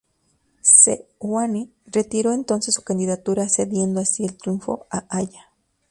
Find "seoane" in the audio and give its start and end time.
0.63-1.69